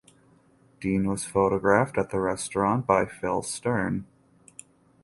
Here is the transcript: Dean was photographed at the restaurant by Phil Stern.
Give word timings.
Dean 0.79 1.07
was 1.07 1.25
photographed 1.25 1.95
at 1.95 2.09
the 2.09 2.19
restaurant 2.19 2.87
by 2.87 3.05
Phil 3.05 3.43
Stern. 3.43 4.07